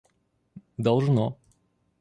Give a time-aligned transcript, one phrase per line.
[0.87, 1.37] должно